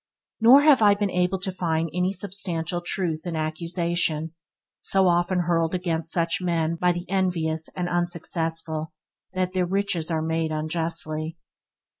[0.39, 4.33] Nor have I been able to find any substantial truth in the accusation,
[4.81, 8.93] so often hurled against such men by the envious and unsuccessful,
[9.33, 11.37] that their riches are made unjustly.